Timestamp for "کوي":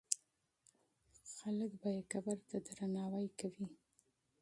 3.39-3.67